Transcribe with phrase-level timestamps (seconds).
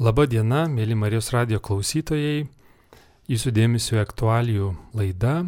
[0.00, 2.46] Labą dieną, mėly Marijos radio klausytojai.
[3.28, 5.42] Jūsų dėmesio aktualijų laida.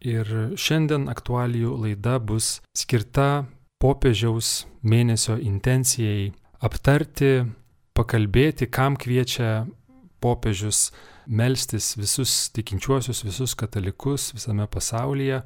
[0.00, 3.44] Ir šiandien aktualijų laida bus skirta
[3.84, 6.30] popiežiaus mėnesio intencijai
[6.64, 7.50] aptarti,
[7.92, 9.66] pakalbėti, kam kviečia
[10.24, 10.86] popiežius
[11.28, 15.42] melstis visus tikinčiuosius, visus katalikus visame pasaulyje,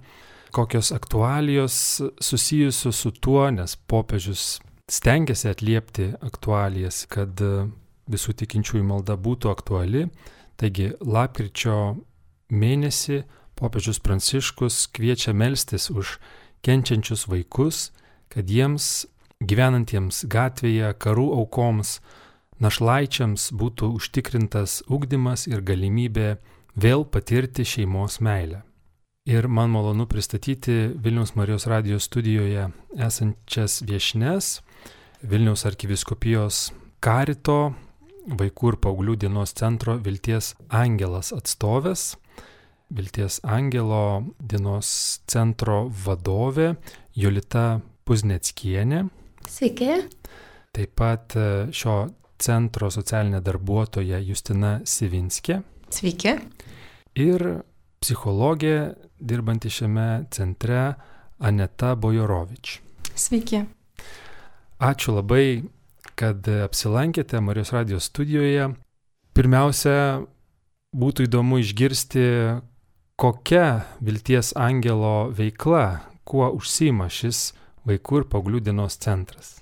[0.54, 1.82] kokios aktualijos
[2.22, 7.42] susijusios su tuo, nes popiežius stengiasi atliepti aktualijas, kad
[8.10, 10.06] visų tikinčiųjų malda būtų aktuali.
[10.60, 11.96] Taigi lapkričio
[12.52, 13.22] mėnesį
[13.58, 16.18] popiežius Pranciškus kviečia melstis už
[16.62, 17.90] kenčiančius vaikus,
[18.32, 19.06] kad jiems
[19.42, 22.00] gyvenantiems gatvėje, karų aukoms,
[22.62, 26.36] našlaičiams būtų užtikrintas ugdymas ir galimybė
[26.78, 28.62] vėl patirti šeimos meilę.
[29.26, 34.56] Ir man malonu pristatyti Vilniaus Marijos radijos studijoje esančias viešnes
[35.22, 37.74] Vilniaus arkiviskupijos karito
[38.26, 42.12] vaikų ir paauglių dienos centro Vilties Angelas atstovės,
[42.92, 44.88] Vilties Angelo dienos
[45.26, 46.74] centro vadovė
[47.16, 49.06] Jolita Puzneckienė.
[49.48, 49.94] Sveiki.
[50.72, 51.96] Taip pat e, šio
[52.42, 55.62] centro socialinė darbuotoja Justina Sivinskė.
[55.92, 56.36] Sveiki.
[57.20, 57.46] Ir
[58.02, 58.76] psichologė
[59.20, 60.94] dirbanti šiame centre
[61.40, 62.80] Aneta Bojorovič.
[63.14, 63.64] Sveiki.
[64.82, 65.62] Ačiū labai
[66.18, 68.70] kad apsilankėte Marijos radijos studijoje.
[69.32, 69.96] Pirmiausia,
[70.92, 72.26] būtų įdomu išgirsti,
[73.16, 77.52] kokia vilties angelo veikla, kuo užsima šis
[77.88, 79.56] vaikų ir paauglių dienos centras.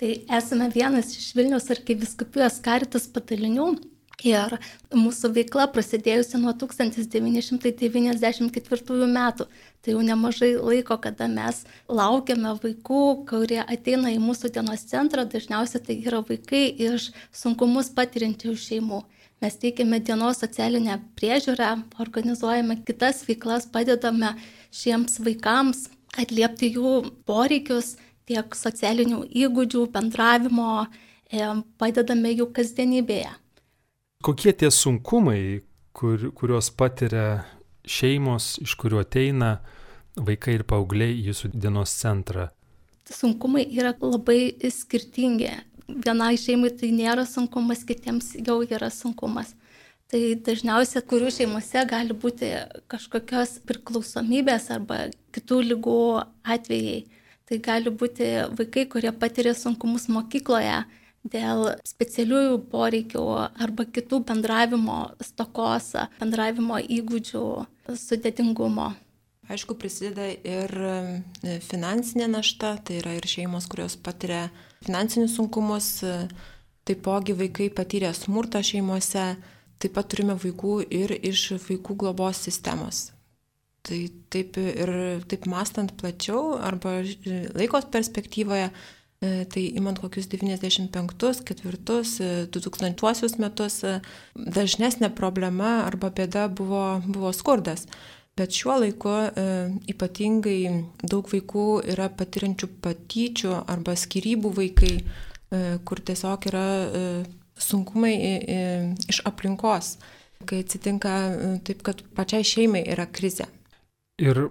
[0.00, 3.68] Tai esame vienas iš Vilnius arkiviskupijos karitas patalinių
[4.24, 4.58] ir
[4.94, 9.46] mūsų veikla prasidėjusi nuo 1994 metų.
[9.82, 15.82] Tai jau nemažai laiko, kada mes laukiame vaikų, kurie ateina į mūsų dienos centrą, dažniausiai
[15.82, 19.02] tai yra vaikai iš sunkumus patirinčių šeimų.
[19.42, 24.36] Mes teikiame dienos socialinę priežiūrą, organizuojame kitas veiklas, padedame
[24.70, 27.96] šiems vaikams atliepti jų poreikius
[28.30, 31.42] tiek socialinių įgūdžių, bendravimo, e,
[31.82, 33.41] padedame jų kasdienybėje.
[34.22, 35.62] Kokie tie sunkumai,
[35.98, 37.42] kur, kuriuos patiria
[37.82, 39.56] šeimos, iš kuriuo ateina
[40.14, 42.46] vaikai ir paaugliai į jūsų dienos centrą?
[43.10, 45.50] Sunkumai yra labai skirtingi.
[45.90, 49.56] Vienai šeimai tai nėra sunkumas, kitiems jau yra sunkumas.
[50.12, 52.54] Tai dažniausiai, kurių šeimose gali būti
[52.92, 56.00] kažkokios priklausomybės arba kitų lygų
[56.46, 57.00] atvejai.
[57.50, 60.84] Tai gali būti vaikai, kurie patiria sunkumus mokykloje
[61.22, 63.22] dėl specialiųjų poreikių
[63.62, 67.44] arba kitų bendravimo stokos, bendravimo įgūdžių
[67.98, 68.92] sudėtingumo.
[69.52, 74.46] Aišku, prisideda ir e, finansinė našta, tai yra ir šeimos, kurios patiria
[74.86, 75.88] finansinius sunkumus,
[76.86, 79.32] taipogi vaikai patyrė smurtą šeimose,
[79.82, 83.10] taip pat turime vaikų ir iš vaikų globos sistemos.
[83.82, 83.98] Tai
[84.30, 84.92] taip ir
[85.26, 93.98] taip mastant plačiau arba laikos perspektyvoje, E, tai imant kokius 95, 4, 2000 metus, e,
[94.34, 97.86] dažnesnė problema arba bėda buvo, buvo skurdas.
[98.36, 99.44] Bet šiuo laiku e,
[99.92, 100.58] ypatingai
[101.04, 107.04] daug vaikų yra patiriančių patyčių arba skirybų vaikai, e, kur tiesiog yra e,
[107.62, 109.96] sunkumai e, e, iš aplinkos,
[110.48, 113.46] kai atsitinka e, taip, kad pačiai šeimai yra krize.
[114.22, 114.48] Ir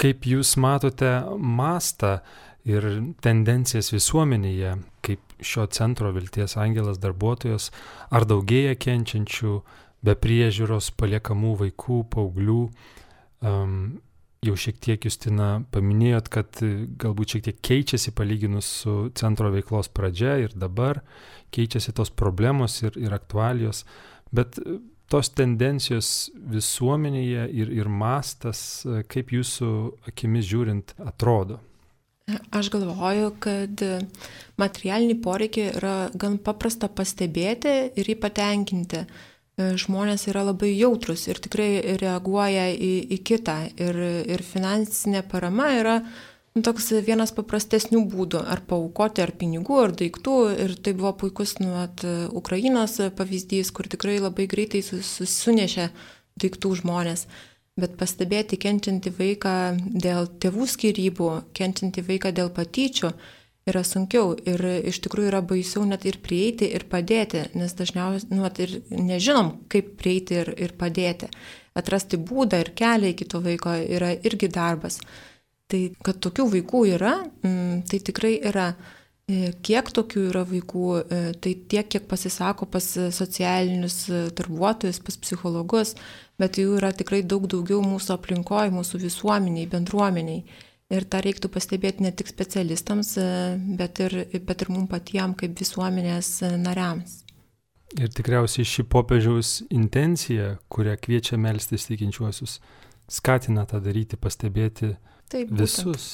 [0.00, 2.18] kaip jūs matote mastą
[2.68, 2.86] ir
[3.24, 7.70] tendencijas visuomenėje, kaip šio centro vilties angelas darbuotojas,
[8.14, 9.56] ar daugėja kenčiančių,
[10.02, 12.62] be priežiūros paliekamų vaikų, paauglių.
[13.42, 13.76] Um,
[14.42, 16.62] jau šiek tiek Justina paminėjot, kad
[17.02, 21.02] galbūt šiek tiek keičiasi palyginus su centro veiklos pradžia ir dabar
[21.54, 23.84] keičiasi tos problemos ir, ir aktualijos,
[24.34, 24.58] bet
[25.12, 29.68] tos tendencijos visuomenėje ir, ir mastas, kaip jūsų
[30.10, 31.60] akimis žiūrint, atrodo.
[32.52, 33.82] Aš galvoju, kad
[34.60, 39.04] materialinį poreikį yra gan paprasta pastebėti ir jį patenkinti.
[39.58, 43.56] Žmonės yra labai jautrus ir tikrai reaguoja į, į kitą.
[43.76, 43.98] Ir,
[44.32, 50.38] ir finansinė parama yra nu, toks vienas paprastesnių būdų- ar paukoti, ar pinigų, ar daiktų.
[50.64, 55.90] Ir tai buvo puikus nu, at, Ukrainos pavyzdys, kur tikrai labai greitai susinešė
[56.40, 57.26] daiktų žmonės.
[57.80, 59.52] Bet pastebėti kenčiantį vaiką
[60.04, 63.12] dėl tėvų skirybų, kenčiantį vaiką dėl patyčių
[63.72, 64.60] yra sunkiau ir
[64.90, 69.94] iš tikrųjų yra baisiau net ir prieiti ir padėti, nes dažniausiai nu, ir nežinom, kaip
[70.00, 71.30] prieiti ir, ir padėti.
[71.78, 74.98] Atrasti būdą ir kelią iki to vaiko yra irgi darbas.
[75.72, 77.14] Tai kad tokių vaikų yra,
[77.46, 78.74] mm, tai tikrai yra.
[79.62, 80.86] Kiek tokių yra vaikų,
[81.42, 84.04] tai tiek, kiek pasisako pas socialinius
[84.36, 85.94] darbuotojus, pas psichologus,
[86.40, 90.42] bet jų yra tikrai daug daugiau mūsų aplinkoje, mūsų visuomeniai, bendruomeniai.
[90.92, 93.14] Ir tą reiktų pastebėti ne tik specialistams,
[93.78, 97.22] bet ir, bet ir mums patiems kaip visuomenės nariams.
[97.96, 102.58] Ir tikriausiai ši popiežiaus intencija, kurią kviečia melstis tikinčiuosius,
[103.08, 104.94] skatina tą daryti, pastebėti
[105.28, 105.60] Taip, būtent.
[105.60, 106.06] visus.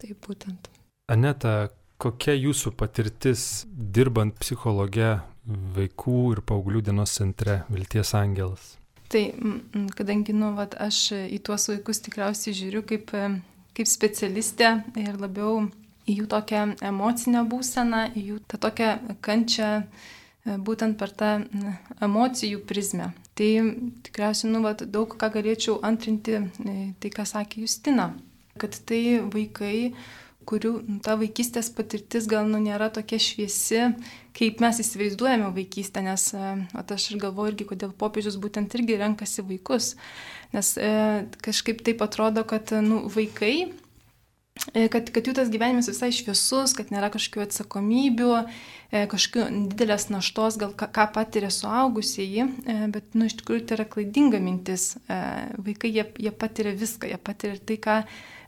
[0.00, 0.70] Taip būtent.
[1.12, 1.68] Aneta,
[1.98, 5.16] kokia jūsų patirtis dirbant psichologe
[5.76, 8.76] vaikų ir paauglių dienos centre Vilties Angelas?
[9.08, 9.22] Tai,
[9.96, 13.14] kadangi, nu, vat, aš į tuos vaikus tikriausiai žiūriu kaip,
[13.76, 15.64] kaip specialistė ir labiau
[16.08, 18.92] į jų tokią emocinę būseną, į jų tą tokią
[19.24, 19.72] kančią
[20.48, 21.30] E, būtent per tą
[22.04, 23.10] emocijų prizmę.
[23.38, 23.50] Tai
[24.06, 28.10] tikriausiai, nu, vat, daug ką galėčiau antrinti e, tai, ką sakė Justina,
[28.60, 29.92] kad tai vaikai,
[30.48, 33.82] kurių nu, ta vaikystės patirtis gal nu, nėra tokia šviesi,
[34.38, 39.00] kaip mes įsivaizduojame vaikystę, nes e, at, aš ir galvoju irgi, kodėl popiežius būtent irgi
[39.00, 39.92] renkasi vaikus,
[40.54, 40.94] nes e,
[41.44, 43.68] kažkaip taip atrodo, kad nu, vaikai
[44.74, 48.30] E, kad, kad jų tas gyvenimas visai šviesus, kad nėra kažkokių atsakomybių,
[48.90, 52.48] e, kažkokių didelės naštos, gal ką, ką patiria suaugusieji,
[52.94, 54.90] bet, nu, iš tikrųjų tai yra klaidinga mintis.
[55.08, 58.00] Vaikai, jie, jie patiria viską, jie patiria tai, ką,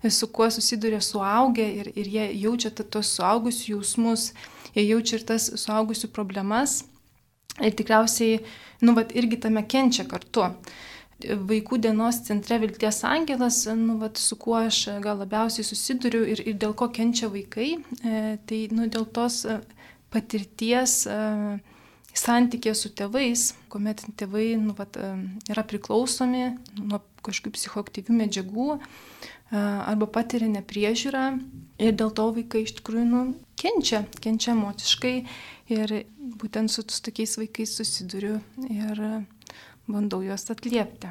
[0.08, 4.30] su kuo susiduria suaugę ir, ir jie jaučia tos suaugusių jausmus,
[4.74, 6.84] jie jaučia ir tas suaugusių problemas.
[7.60, 8.38] Ir tikriausiai,
[8.80, 10.46] nu, vat, irgi tame kenčia kartu.
[11.20, 16.56] Vaikų dienos centre Vilties Angelas, nu, vat, su kuo aš gal labiausiai susiduriu ir, ir
[16.56, 19.58] dėl ko kenčia vaikai, e, tai nu, dėl tos e,
[20.14, 21.18] patirties e,
[22.16, 25.12] santykė su tėvais, kuomet tėvai nu, vat, e,
[25.52, 28.70] yra priklausomi nuo kažkokių psichoaktyvių medžiagų
[29.50, 31.24] arba patiria nepriežiūrą
[31.82, 33.22] ir dėl to vaikai iš tikrųjų nu,
[33.58, 35.14] kenčia, kenčia emociškai
[35.74, 35.94] ir
[36.40, 38.38] būtent su, tokiais vaikais susiduriu
[38.68, 39.02] ir
[39.90, 41.10] bandau juos atliepti.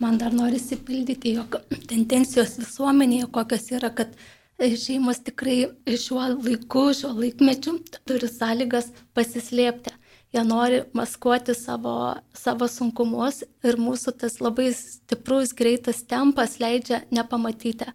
[0.00, 1.58] Man dar norisi pildyti, jog
[1.90, 4.14] tendencijos visuomenėje kokios yra, kad
[4.60, 7.76] šeimos tikrai šiuo laiku, šiuo laikmečiu
[8.08, 9.92] turi sąlygas pasislėpti.
[10.30, 17.88] Jie nori maskuoti savo, savo sunkumus ir mūsų tas labai stiprus, greitas tempas leidžia nepamatyti.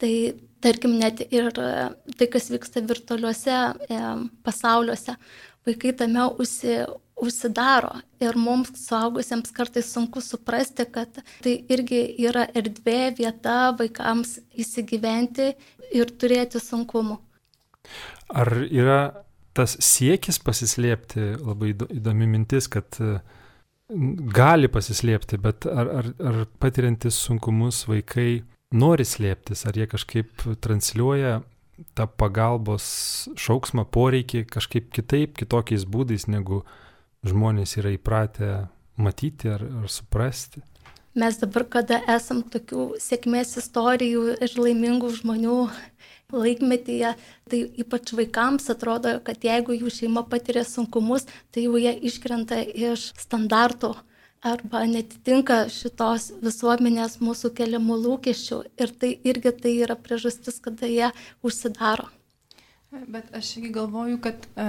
[0.00, 0.12] Tai
[0.60, 4.00] tarkim net ir tai, kas vyksta virtualiuose e,
[4.44, 5.16] pasauliuose,
[5.68, 6.76] vaikai tame užsi,
[7.20, 15.52] užsidaro ir mums suaugusiems kartais sunku suprasti, kad tai irgi yra erdvė, vieta vaikams įsigyventi
[15.96, 17.18] ir turėti sunkumų.
[18.30, 19.00] Ar yra
[19.60, 22.96] tas siekis pasislėpti, labai įdomi mintis, kad
[24.34, 31.40] gali pasislėpti, bet ar, ar, ar patiriantis sunkumus vaikai nori slėptis, ar jie kažkaip transliuoja
[31.96, 32.84] tą pagalbos
[33.40, 36.62] šauksmą, poreikį kažkaip kitaip, kitokiais būdais, negu
[37.26, 38.68] žmonės yra įpratę
[39.00, 40.62] matyti ar, ar suprasti.
[41.18, 45.56] Mes dabar, kada esam tokių sėkmės istorijų ir laimingų žmonių
[46.32, 47.14] laikmetyje,
[47.50, 53.10] tai ypač vaikams atrodo, kad jeigu jų šeima patiria sunkumus, tai jau jie iškrenta iš
[53.20, 53.94] standartų
[54.40, 61.10] arba netitinka šitos visuomenės mūsų keliamų lūkesčių ir tai irgi tai yra priežastis, kada jie
[61.44, 62.08] užsidaro.
[62.90, 64.64] Bet aš irgi galvoju, kad e,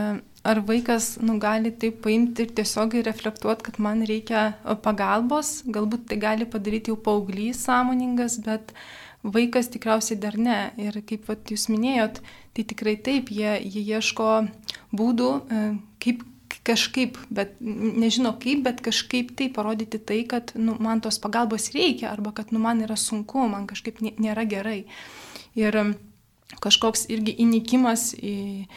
[0.46, 4.52] ar vaikas nu, gali taip paimti ir tiesiog reflektuoti, kad man reikia
[4.84, 8.76] pagalbos, galbūt tai gali padaryti jau paauglys sąmoningas, bet
[9.24, 10.60] vaikas tikriausiai dar ne.
[10.82, 12.22] Ir kaip vat, jūs minėjot,
[12.56, 14.30] tai tikrai taip, jie, jie ieško
[14.98, 15.64] būdų, e,
[16.04, 16.26] kaip
[16.68, 22.12] kažkaip, bet nežino kaip, bet kažkaip tai parodyti tai, kad nu, man tos pagalbos reikia
[22.12, 24.84] arba kad nu, man yra sunku, man kažkaip nėra gerai.
[25.58, 25.78] Ir
[26.62, 28.68] kažkoks irgi įnikimas į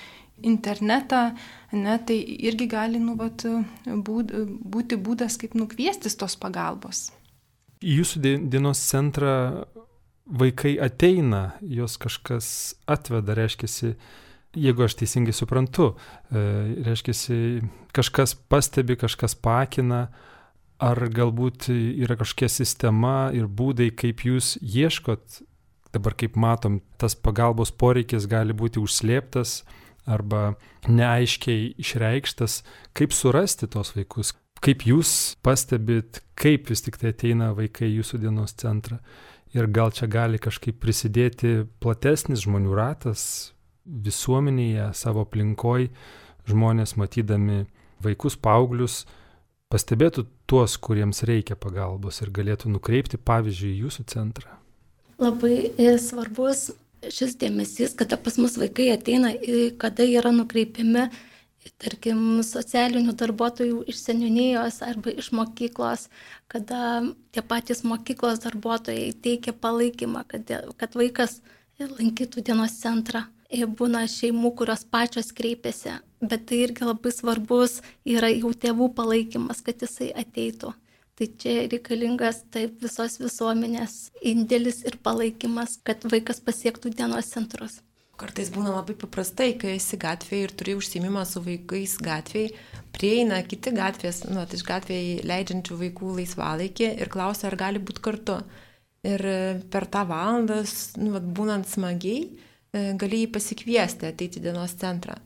[0.45, 1.35] internetą,
[1.73, 3.45] ne, tai irgi gali nu, vat,
[3.87, 4.33] būt,
[4.75, 7.09] būti būdas, kaip nukviestis tos pagalbos.
[7.85, 9.35] Į jūsų dienos centrą
[10.25, 12.47] vaikai ateina, jos kažkas
[12.91, 13.95] atveda, reiškia,
[14.55, 15.95] jeigu aš teisingai suprantu,
[16.31, 16.45] e,
[16.87, 17.15] reiškia,
[17.97, 20.09] kažkas pastebi, kažkas pakina,
[20.83, 25.43] ar galbūt yra kažkokia sistema ir būdai, kaip jūs ieškot,
[25.95, 29.63] dabar kaip matom, tas pagalbos poreikis gali būti užslėptas
[30.05, 30.57] arba
[30.89, 32.63] neaiškiai išreikštas,
[32.97, 38.57] kaip surasti tos vaikus, kaip jūs pastebit, kaip vis tik tai ateina vaikai jūsų dienos
[38.61, 38.99] centrą.
[39.55, 43.53] Ir gal čia gali kažkaip prisidėti platesnis žmonių ratas,
[43.85, 45.89] visuomenėje, savo aplinkoj
[46.49, 47.65] žmonės matydami
[48.05, 49.05] vaikus, paauglius,
[49.73, 54.59] pastebėtų tuos, kuriems reikia pagalbos ir galėtų nukreipti, pavyzdžiui, jūsų centrą?
[55.23, 56.73] Labai e, svarbus
[57.13, 59.33] šis dėmesys, kada pas mus vaikai ateina,
[59.81, 61.09] kada yra nukreipiami,
[61.81, 66.09] tarkim, socialinių darbuotojų iš seninijos arba iš mokyklos,
[66.53, 67.03] kada
[67.33, 71.41] tie patys mokyklos darbuotojai teikia palaikymą, kad, kad vaikas
[71.81, 73.27] lankytų dienos centrą.
[73.55, 79.85] Būna šeimų, kurios pačios kreipiasi, bet tai irgi labai svarbus yra jau tėvų palaikymas, kad
[79.85, 80.73] jisai ateitų.
[81.15, 87.84] Tai čia reikalingas taip visos visuomenės indėlis ir palaikymas, kad vaikas pasiektų dienos centrus.
[88.15, 92.53] Kartais būna labai paprastai, kai esi gatvėje ir turi užsimimą su vaikais gatvėje,
[92.95, 98.39] prieina kiti gatvės, nu, iš gatvėje leidžiančių vaikų laisvalaikį ir klausia, ar gali būti kartu.
[99.05, 99.21] Ir
[99.69, 100.61] per tą valandą,
[101.03, 102.23] nu, būnant smagiai,
[102.73, 105.19] e, gali jį pasikviesti ateiti dienos centrą.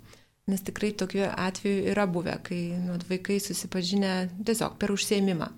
[0.49, 4.14] Nes tikrai tokiu atveju yra buvę, kai nu, vaikai susipažinę
[4.49, 5.50] tiesiog per užsiemimą.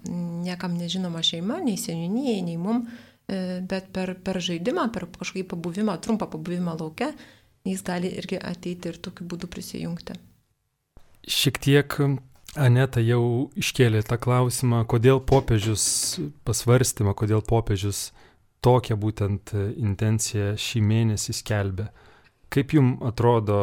[0.43, 5.99] Niekam nežinoma šeima, nei seninijai, nei mum, e, bet per, per žaidimą, per kažkokį pabuvimą,
[6.03, 7.13] trumpą pabuvimą laukia,
[7.67, 10.19] jis gali irgi ateiti ir tokiu būdu prisijungti.
[11.29, 12.01] Šiek tiek
[12.59, 15.85] Aneta jau iškėlė tą klausimą, kodėl popiežius
[16.43, 18.09] pasvarstymą, kodėl popiežius
[18.65, 21.87] tokią būtent intenciją šį mėnesį skelbė.
[22.51, 23.61] Kaip jums atrodo,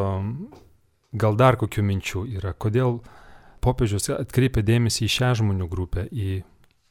[1.16, 3.00] Gal dar kokių minčių yra, kodėl
[3.64, 6.42] popiežius atkreipia dėmesį į šią žmonių grupę, į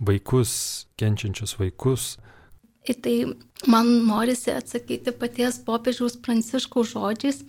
[0.00, 2.16] vaikus, kenčiančius vaikus.
[2.87, 3.14] Į tai
[3.66, 7.40] man norisi atsakyti paties popiežiaus pranciškaus žodžiais,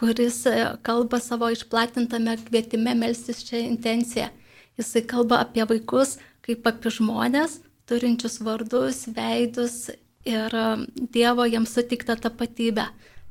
[0.00, 0.54] kuris e,
[0.86, 4.30] kalba savo išplatintame kvietime melstis šią intenciją.
[4.76, 9.88] Jisai kalba apie vaikus kaip apie žmonės, turinčius vardus, veidus
[10.26, 10.66] ir e,
[11.12, 12.86] Dievo jiems sutiktą tapatybę.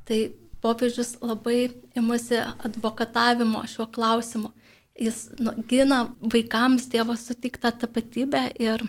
[0.05, 0.19] Tai
[0.61, 4.51] popiežius labai imasi advokatavimo šiuo klausimu.
[4.99, 8.85] Jis nu, gina vaikams Dievo sutiktą tapatybę ir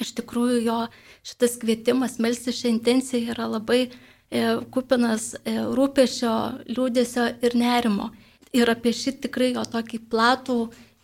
[0.00, 0.78] iš tikrųjų jo
[1.26, 3.90] šitas kvietimas melsti šią intenciją yra labai e,
[4.74, 6.34] kupinas e, rūpešio,
[6.70, 8.10] liūdėsio ir nerimo.
[8.54, 10.58] Ir apie šį tikrai jo tokį platų,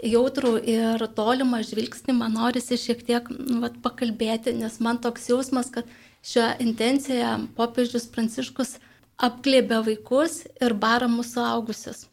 [0.06, 5.70] jautrų ir tolimą žvilgsnį man norisi šiek tiek nu, vat, pakalbėti, nes man toks jausmas,
[5.75, 5.88] kad
[6.26, 8.78] šią intenciją popiežius Pranciškus
[9.20, 12.06] apglėbia vaikus ir bara mūsų augusius.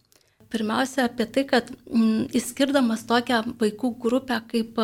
[0.52, 4.80] Pirmiausia, apie tai, kad mm, įskirdamas tokią vaikų grupę kaip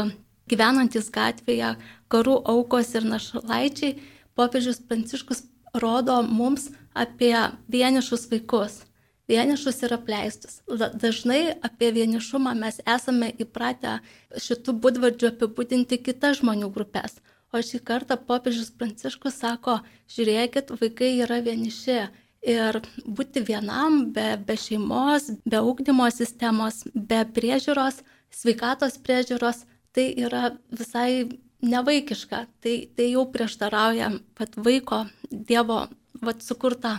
[0.52, 1.76] gyvenantis gatvėje,
[2.12, 3.98] karų aukos ir našlaičiai,
[4.38, 7.36] popiežius Pranciškus rodo mums apie
[7.72, 8.84] vienišus vaikus.
[9.30, 10.58] Vienišus ir apleistus.
[10.68, 14.02] Dažnai apie vienišumą mes esame įpratę
[14.36, 17.22] šitų būdvardžių apibūdinti kitas žmonių grupės.
[17.54, 19.78] O šį kartą popiežius Pranciškus sako,
[20.12, 22.02] žiūrėkit, vaikai yra vieniši.
[22.44, 28.02] Ir būti vienam, be, be šeimos, be ūkdymo sistemos, be priežiūros,
[28.36, 29.62] sveikatos priežiūros,
[29.94, 31.28] tai yra visai
[31.64, 32.46] nevaikiška.
[32.64, 35.86] Tai, tai jau prieštarauja pat vaiko, Dievo
[36.24, 36.98] vat, sukurtą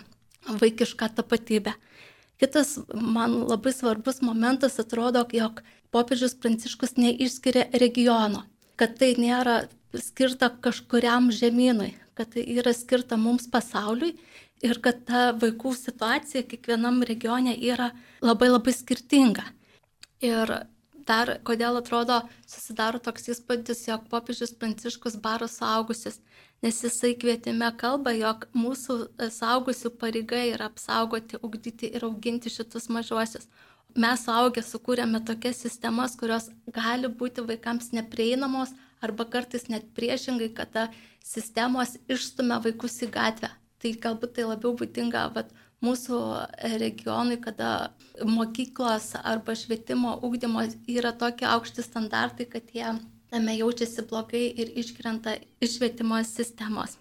[0.60, 1.74] vaikišką tapatybę.
[2.40, 5.62] Kitas man labai svarbus momentas atrodo, jog
[5.94, 8.42] popiežius Pranciškus neišskiria regiono,
[8.76, 14.16] kad tai nėra skirta kažkuriam žemynui, kad tai yra skirta mums pasauliui
[14.64, 17.92] ir kad ta vaikų situacija kiekvienam regione yra
[18.24, 19.44] labai labai skirtinga.
[20.24, 20.50] Ir
[21.08, 26.20] dar kodėl atrodo susidaro toks įspūdis, jog popiežius Pranciškus baro saugusius,
[26.64, 28.98] nes jisai kvietime kalba, jog mūsų
[29.36, 33.48] saugusių pareiga yra apsaugoti, ugdyti ir auginti šitus mažuosius.
[33.94, 38.72] Mes suaugę sukūrėme tokias sistemas, kurios gali būti vaikams neprieinamos
[39.04, 40.88] arba kartais net priešingai, kada
[41.22, 43.52] sistemos išstumia vaikus į gatvę.
[43.78, 45.52] Tai galbūt tai labiau būdinga vat,
[45.84, 46.18] mūsų
[46.80, 47.92] regionui, kada
[48.24, 50.64] mokyklos arba švietimo ūkdymo
[50.96, 52.96] yra tokie aukšti standartai, kad jie
[53.30, 56.98] tame jaučiasi blogai ir iškrenta iš švietimo sistemos.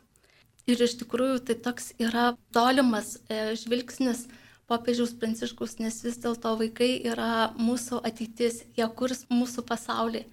[0.67, 4.27] Ir iš tikrųjų tai toks yra tolimas e, žvilgsnis
[4.71, 10.23] popiežiaus pranciškus, nes vis dėlto vaikai yra mūsų ateitis, jie kurs mūsų pasaulį.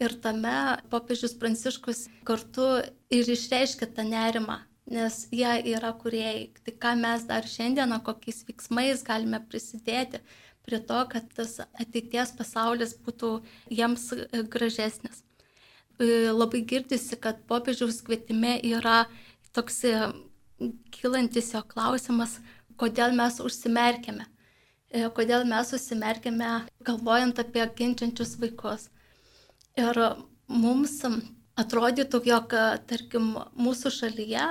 [0.00, 2.66] Ir tame popiežius Pranciškus kartu
[3.12, 4.56] ir išreiškia tą nerimą,
[4.90, 6.50] nes jie yra kuriejai.
[6.66, 10.20] Tai ką mes dar šiandieną, kokiais veiksmais galime prisidėti
[10.66, 13.30] prie to, kad tas ateities pasaulis būtų
[13.70, 15.22] jiems e, gražesnis.
[15.98, 19.04] E, labai girdisi, kad popiežiaus kvietime yra
[19.56, 19.94] toks e,
[20.94, 22.38] kilantis jo klausimas,
[22.80, 24.26] kodėl mes užsimerkėme.
[25.14, 26.46] Kodėl mes užsimerkėme
[26.82, 28.88] galvojant apie kenčiančius vaikus.
[29.78, 30.00] Ir
[30.50, 30.96] mums
[31.62, 32.56] atrodytų, jog,
[32.90, 34.48] tarkim, mūsų šalyje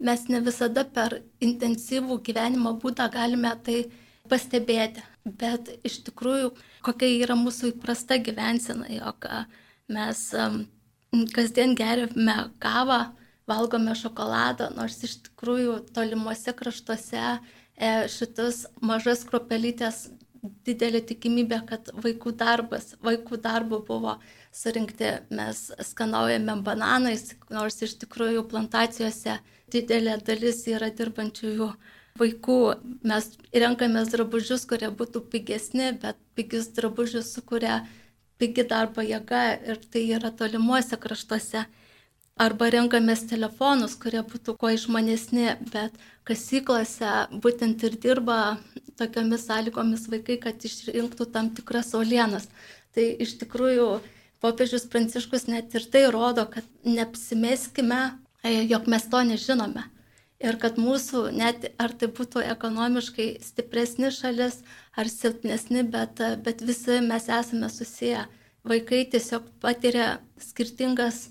[0.00, 3.84] mes ne visada per intensyvų gyvenimo būdą galime tai
[4.30, 5.04] pastebėti.
[5.24, 6.54] Bet iš tikrųjų,
[6.86, 9.26] kokia yra mūsų įprasta gyvensena, jog
[9.92, 10.22] mes
[11.34, 13.02] kasdien geriame kavą,
[13.50, 20.06] valgome šokoladą, nors iš tikrųjų tolimuose kraštuose e, šitas mažas kropelytės
[20.64, 24.16] didelė tikimybė, kad vaikų darbas, vaikų darbo buvo
[24.54, 29.36] surinkti, mes skanaujame bananais, nors iš tikrųjų plantacijose
[29.72, 31.70] didelė dalis yra dirbančiųjų
[32.20, 32.58] vaikų.
[33.06, 33.30] Mes
[33.64, 37.82] renkamės drabužius, kurie būtų pigesni, bet pigius drabužius sukuria
[38.40, 41.66] pigi darbo jėga ir tai yra tolimuose kraštuose.
[42.40, 47.10] Arba renkamės telefonus, kurie būtų kuo išmanesni, bet kasyklose
[47.44, 48.38] būtent ir dirba
[48.96, 52.48] tokiamis sąlygomis vaikai, kad išrinktų tam tikras olienas.
[52.96, 53.90] Tai iš tikrųjų
[54.40, 58.00] popiežius Pranciškus net ir tai rodo, kad neapsimeskime,
[58.44, 59.84] jog mes to nežinome.
[60.40, 64.62] Ir kad mūsų, net ar tai būtų ekonomiškai stipresni šalis
[64.96, 68.24] ar silpnesni, bet, bet visi mes esame susiję
[68.64, 71.26] vaikai tiesiog patiria skirtingas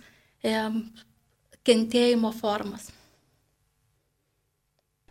[0.45, 0.53] e,
[1.65, 2.91] kentėjimo formas.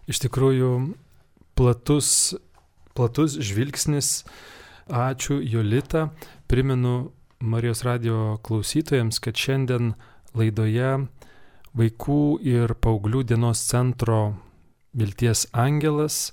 [0.08, 0.70] Iš tikrųjų,
[1.58, 2.36] platus,
[2.94, 4.22] platus žvilgsnis.
[4.88, 6.08] Ačiū, Jolita.
[6.48, 7.10] Primenu
[7.44, 9.92] Marijos radio klausytojams, kad šiandien
[10.38, 10.94] laidoje
[11.76, 14.36] Vaikų ir paauglių dienos centro
[14.96, 16.30] Vilties Angelas,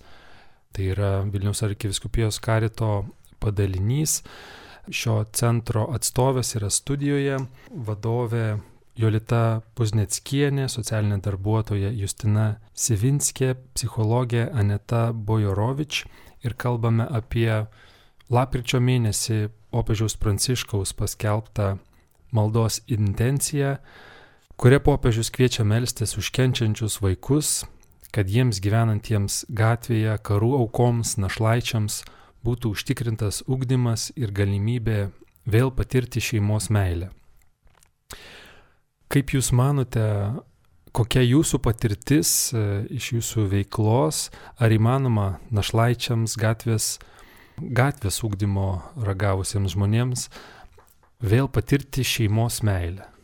[0.72, 3.06] tai yra Vilnius arkiviskupijos karito
[3.44, 4.22] padalinys,
[4.94, 7.40] Šio centro atstovės yra studijoje,
[7.74, 8.60] vadovė
[8.96, 16.04] Jolita Puzneckienė, socialinė darbuotoja Justina Sivinskė, psichologė Aneta Bojorovič
[16.46, 17.66] ir kalbame apie
[18.30, 21.80] lapkričio mėnesį popiežiaus Pranciškaus paskelbtą
[22.36, 23.80] maldos intenciją,
[24.56, 27.66] kuria popiežius kviečia melstis už kenčiančius vaikus,
[28.16, 32.04] kad jiems gyvenantiems gatvėje, karų aukoms, našlaičiams,
[32.46, 35.10] būtų užtikrintas ugdymas ir galimybė
[35.50, 37.12] vėl patirti šeimos meilę.
[39.12, 40.06] Kaip Jūs manote,
[40.96, 42.62] kokia Jūsų patirtis e,
[42.96, 46.96] iš Jūsų veiklos, ar įmanoma našlaičiams gatvės,
[47.60, 50.30] gatvės ugdymo ragavusiems žmonėms
[51.22, 53.15] vėl patirti šeimos meilę?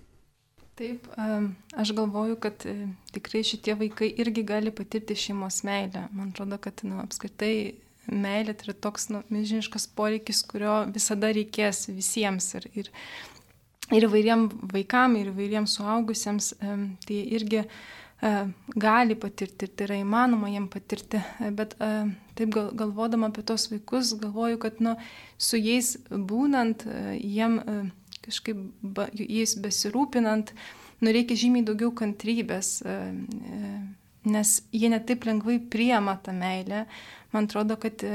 [0.82, 1.08] Taip,
[1.78, 6.08] aš galvoju, kad e, tikrai šitie vaikai irgi gali patirti šeimos meilę.
[6.10, 7.76] Man atrodo, kad nu, apskritai
[8.10, 12.90] meilė tai yra toks nu, milžiniškas poreikis, kurio visada reikės visiems ir, ir,
[13.94, 16.56] ir įvairiem vaikam, ir įvairiem suaugusiems,
[17.06, 18.34] tai irgi e,
[18.74, 21.22] gali patirti ir tai yra įmanoma jiem patirti,
[21.62, 21.94] bet e,
[22.42, 24.98] taip gal, galvodama apie tos vaikus, galvoju, kad nu,
[25.38, 26.90] su jais būnant,
[27.22, 27.62] jiem
[28.26, 30.54] kažkaip jais besirūpinant,
[31.02, 32.80] nu, reikia žymiai daugiau kantrybės,
[34.32, 36.86] nes jie netaip lengvai priema tą meilę,
[37.34, 38.06] man atrodo, kad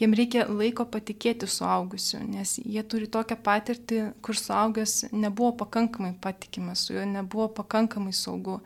[0.00, 6.86] jiem reikia laiko patikėti suaugusiu, nes jie turi tokią patirtį, kur suaugęs nebuvo pakankamai patikimas,
[6.86, 8.60] su juo nebuvo pakankamai saugu.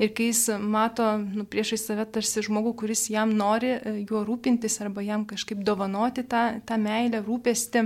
[0.00, 4.78] Ir kai jis mato nu, priešai save tarsi žmogų, kuris jam nori e, juo rūpintis
[4.80, 7.82] arba jam kažkaip dovanoti tą, tą meilę, rūpestį,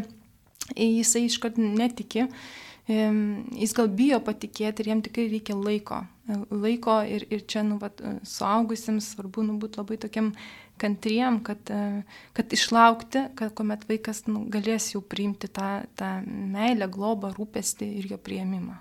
[0.79, 2.29] jisai iškart netiki,
[2.89, 6.03] jis gal bijo patikėti ir jam tikrai reikia laiko.
[6.29, 10.33] E, laiko ir, ir čia, nu, vat, suaugusiems svarbu nu, būti labai tokiam
[10.81, 12.03] kantriem, kad, e,
[12.37, 18.11] kad išlaukti, kad kuomet vaikas nu, galės jau priimti tą, tą meilę, globą, rūpestį ir
[18.13, 18.77] jo prieimimą.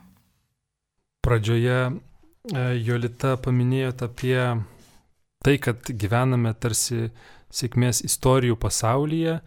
[1.24, 1.94] Pradžioje e,
[2.84, 4.40] Jolita paminėjote apie
[5.44, 7.08] tai, kad gyvename tarsi
[7.54, 9.40] sėkmės istorijų pasaulyje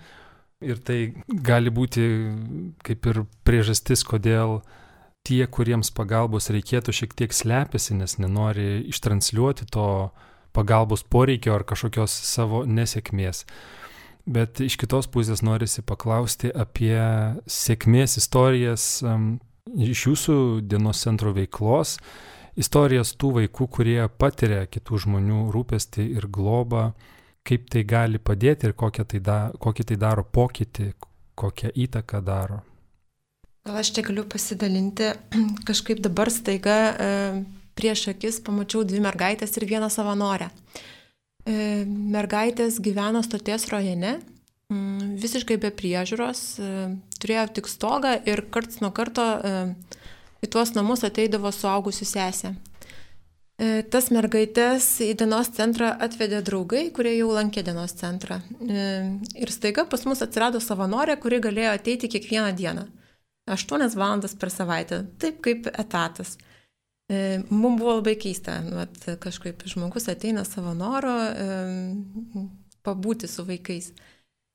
[0.64, 2.04] ir tai gali būti
[2.86, 4.60] kaip ir priežastis, kodėl
[5.26, 9.88] tie, kuriems pagalbos reikėtų, šiek tiek slepiasi, nes nenori ištransliuoti to
[10.56, 13.44] pagalbos poreikio ar kažkokios savo nesėkmės.
[14.26, 16.96] Bet iš kitos pusės norisi paklausti apie
[17.46, 19.04] sėkmės istorijas
[19.76, 21.98] iš jūsų dienos centro veiklos,
[22.58, 26.88] istorijas tų vaikų, kurie patiria kitų žmonių rūpestį ir globą,
[27.46, 30.92] kaip tai gali padėti ir tai da, kokį tai daro pokytį,
[31.34, 32.62] kokią įtaką daro.
[33.66, 35.10] Gal aš čia galiu pasidalinti,
[35.68, 37.08] kažkaip dabar staiga e,
[37.78, 40.50] prieš akis pamačiau dvi mergaitės ir vieną savanorę.
[41.46, 44.20] E, mergaitės gyveno stoties rajone,
[44.70, 46.70] mm, visiškai be priežiūros, e,
[47.18, 49.26] turėjo tik stogą ir karts nuo karto
[50.42, 52.54] į tuos namus ateidavo suaugusių sesė.
[53.56, 58.42] Tas mergaitės į dienos centrą atvedė draugai, kurie jau lankė dienos centrą.
[58.60, 62.84] Ir staiga pas mus atsirado savanorė, kuri galėjo ateiti kiekvieną dieną.
[63.46, 66.36] 8 valandas per savaitę, taip kaip etatas.
[67.08, 71.46] E, Mums buvo labai keista, vat, kažkaip žmogus ateina savo noro e,
[72.86, 73.92] pabūti su vaikais.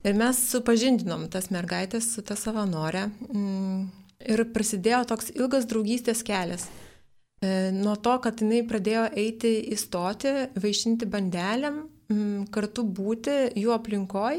[0.04, 3.82] Ir mes supažindinom tas mergaitės su ta savanorė mm,
[4.34, 6.66] ir prasidėjo toks ilgas draugystės kelias.
[7.42, 10.30] Nuo to, kad jinai pradėjo eiti į stoti,
[10.62, 11.80] vaišinti bandelėm,
[12.54, 14.38] kartu būti jų aplinkoj,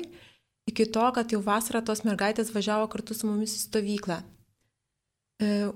[0.71, 4.21] iki to, kad jau vasarą tos mergaitės važiavo kartu su mumis į stovyklą.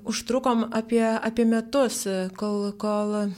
[0.07, 2.05] Užtrukom apie, apie metus,
[2.39, 3.33] kol, kol,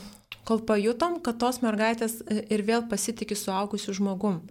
[0.45, 4.43] kol pajutom, kad tos mergaitės ir vėl pasitikė suaugusiu žmogum.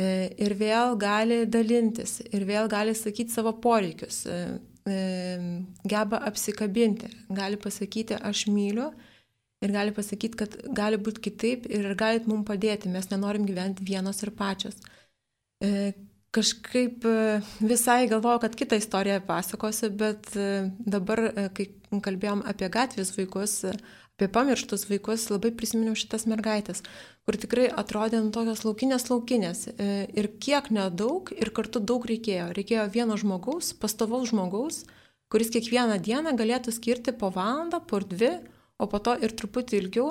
[0.00, 4.24] Ir vėl gali dalintis, ir vėl gali sakyti savo poreikius
[4.84, 8.88] geba apsikabinti, gali pasakyti aš myliu
[9.62, 14.22] ir gali pasakyti, kad gali būti kitaip ir galit mums padėti, mes nenorim gyventi vienos
[14.26, 14.78] ir pačios.
[15.62, 15.92] E,
[16.34, 20.48] kažkaip e, visai galvoju, kad kitą istoriją pasakosiu, bet e,
[20.96, 23.60] dabar, kai kalbėjom apie gatvės vaikus,
[24.16, 26.82] apie pamirštus vaikus, labai prisiminiau šitas mergaitės,
[27.26, 29.66] kur tikrai atrodė nu, tokios laukinės laukinės.
[29.70, 32.50] E, ir kiek nedaug, ir kartu daug reikėjo.
[32.56, 34.82] Reikėjo vieno žmogaus, pastovaus žmogaus,
[35.32, 38.34] kuris kiekvieną dieną galėtų skirti po valandą, po dvi,
[38.82, 40.08] o po to ir truputį ilgiau,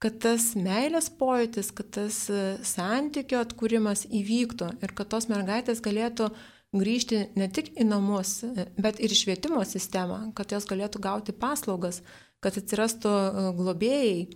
[0.00, 6.28] kad tas meilės pojūtis, kad tas e, santykio atkūrimas įvyktų ir kad tos mergaitės galėtų
[6.76, 11.36] grįžti ne tik į namus, e, bet ir į švietimo sistemą, kad jos galėtų gauti
[11.36, 12.04] paslaugas,
[12.40, 13.10] kad atsirastų
[13.56, 14.28] globėjai,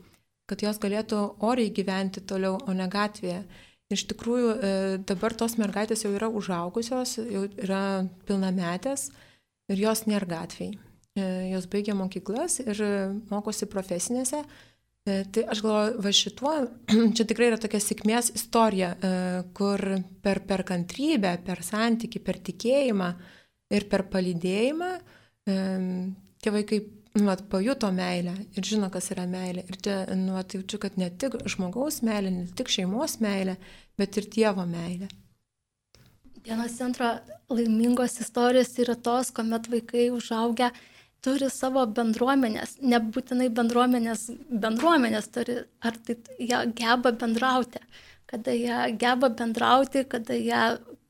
[0.51, 3.43] kad jos galėtų oriai gyventi toliau, o ne gatvėje.
[3.93, 4.73] Iš tikrųjų, e,
[5.07, 9.11] dabar tos mergaitės jau yra užaugusios, jau yra pilnametės
[9.71, 10.79] ir jos nėra gatviai.
[11.15, 12.81] E, jos baigia mokyklas ir
[13.31, 14.45] mokosi profesinėse.
[15.05, 16.53] Tai aš galvoju, va šituo,
[17.17, 18.95] čia tikrai yra tokia sėkmės istorija,
[19.53, 19.83] kur
[20.25, 23.11] per, per kantrybę, per santyki, per tikėjimą
[23.77, 24.91] ir per palydėjimą
[25.45, 26.81] tie vaikai
[27.21, 29.63] nu, at, pajuto meilę ir žino, kas yra meilė.
[29.71, 33.55] Ir čia, nu, at, jaučiu, kad ne tik žmogaus meilė, ne tik šeimos meilė,
[34.01, 35.11] bet ir Dievo meilė.
[36.45, 37.15] Vienas centro
[37.49, 40.69] laimingos istorijos yra tos, kuomet vaikai užaugę
[41.25, 47.81] turi savo bendruomenės, nebūtinai bendruomenės, bendruomenės turi, ar tai jie geba bendrauti,
[48.29, 50.63] kada jie geba bendrauti, kada jie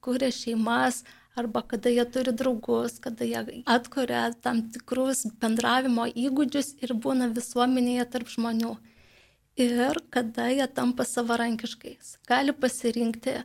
[0.04, 1.02] kūrė šeimas,
[1.36, 8.06] arba kada jie turi draugus, kada jie atkuria tam tikrus bendravimo įgūdžius ir būna visuomenėje
[8.14, 8.74] tarp žmonių.
[9.64, 12.16] Ir kada jie tampa savarankiškais.
[12.26, 13.36] Gali pasirinkti,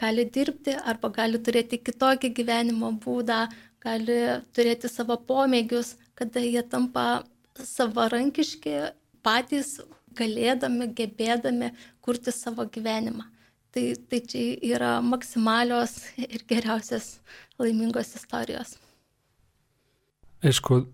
[0.00, 3.46] gali dirbti arba gali turėti kitokį gyvenimo būdą,
[3.84, 4.18] gali
[4.56, 7.24] turėti savo pomėgius, kada jie tampa
[7.58, 8.78] savarankiški
[9.22, 9.78] patys
[10.18, 13.28] galėdami, gebėdami kurti savo gyvenimą.
[13.74, 17.18] Tai, tai čia yra maksimalios ir geriausios
[17.60, 18.76] laimingos istorijos.
[20.40, 20.86] Aišku,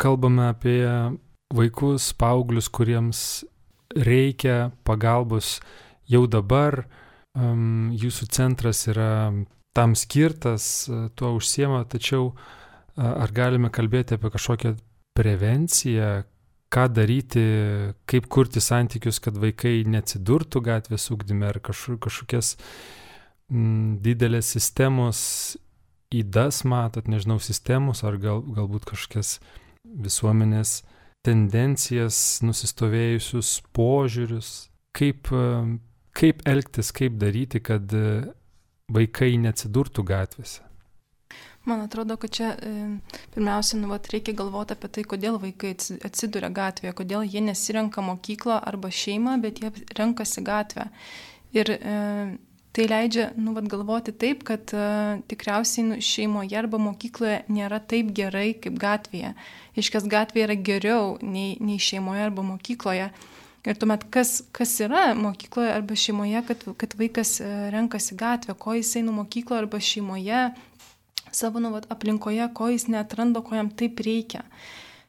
[0.00, 0.84] kalbame apie
[1.54, 3.22] vaikus, paauglius, kuriems
[3.96, 5.58] reikia pagalbos
[6.10, 6.84] jau dabar.
[7.30, 9.30] Um, jūsų centras yra
[9.72, 12.32] tam skirtas, tuo užsiema, tačiau
[12.98, 14.74] ar galime kalbėti apie kažkokią
[15.16, 16.24] prevenciją,
[16.70, 17.42] ką daryti,
[18.10, 22.54] kaip kurti santykius, kad vaikai neatsidurtų gatvės ugdyme ar kažkokias
[23.50, 25.20] m, mm, didelės sistemos
[26.14, 29.38] įdas matot, nežinau, sistemos ar gal, galbūt kažkokias
[29.84, 30.80] visuomenės
[31.26, 34.50] tendencijas, nusistovėjusius požiūrius,
[34.96, 35.30] kaip,
[36.16, 37.92] kaip elgtis, kaip daryti, kad
[38.90, 40.69] vaikai neatsidurtų gatvėse.
[41.70, 42.70] Man atrodo, kad čia e,
[43.34, 45.76] pirmiausia, nu, vat, reikia galvoti apie tai, kodėl vaikai
[46.08, 50.88] atsiduria gatvėje, kodėl jie nesirenka mokyklą arba šeimą, bet jie renkasi gatvę.
[51.54, 51.98] Ir e,
[52.74, 54.86] tai leidžia nu, vat, galvoti taip, kad e,
[55.30, 59.36] tikriausiai nu, šeimoje arba mokykloje nėra taip gerai kaip gatvėje.
[59.78, 63.12] Iškas gatvėje yra geriau nei, nei šeimoje arba mokykloje.
[63.68, 68.74] Ir tuomet, kas, kas yra mokykloje arba šeimoje, kad, kad vaikas e, renkasi gatvę, ko
[68.78, 70.42] jisai nu mokykloje arba šeimoje
[71.32, 74.44] savo nu, vat, aplinkoje, ko jis netranda, ko jam taip reikia.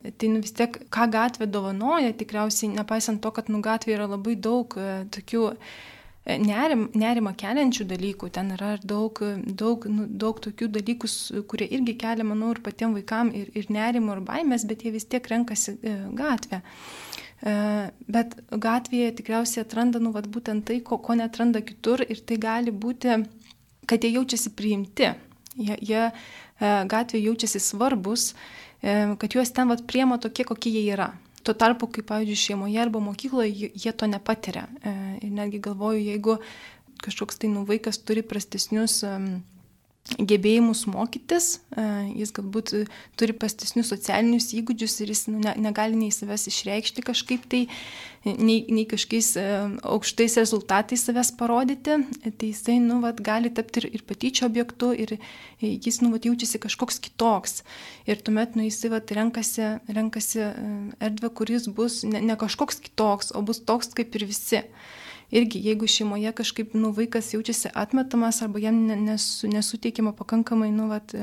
[0.02, 4.34] Tai nu, vis tiek, ką gatvė dovanoja, tikriausiai, nepaisant to, kad nu, gatvė yra labai
[4.34, 10.72] daug e, tokių e, nerim, nerimą keliančių dalykų, ten yra daug, daug, nu, daug tokių
[10.80, 11.12] dalykų,
[11.52, 15.06] kurie irgi kelia, manau, ir patiems vaikams ir, ir nerimo, ir baimės, bet jie vis
[15.06, 16.64] tiek renkasi e, gatvę.
[17.42, 22.70] Bet gatvėje tikriausiai atranda, nu, vat, būtent tai, ko, ko netranda kitur ir tai gali
[22.70, 23.16] būti,
[23.90, 25.10] kad jie jaučiasi priimti
[25.60, 26.12] Jie, jie e,
[26.88, 28.32] gatvėje jaučiasi svarbus,
[28.82, 31.12] e, kad juos ten vat priema tokie, kokie jie yra.
[31.42, 34.68] Tuo tarpu, kai, pavyzdžiui, šeimoje arba mokykloje jie to nepatiria.
[34.86, 34.94] E,
[35.26, 36.38] ir netgi galvoju, jeigu
[37.02, 39.02] kažkoks tai nu vaikas turi prastesnius
[40.20, 41.84] gebėjimus mokytis, e,
[42.20, 42.74] jis galbūt
[43.20, 47.62] turi pastesnius socialinius įgūdžius ir jis nu, ne, negali nei savęs išreikšti kažkaip tai,
[48.26, 49.46] nei, nei kažkokiais e,
[49.94, 55.16] aukštais rezultatais savęs parodyti, tai jisai nu, vat, gali tapti ir, ir patyčio objektu ir
[55.62, 57.62] jis nu, vat, jaučiasi kažkoks kitoks.
[58.10, 60.50] Ir tuomet nu, jisai vat, renkasi, renkasi e,
[61.08, 64.66] erdvę, kuris bus ne, ne kažkoks kitoks, o bus toks kaip ir visi
[65.32, 71.16] irgi jeigu šeimoje kažkaip nu, vaikas jaučiasi atmetamas arba jam nesu, nesuteikiama pakankamai nu, vat,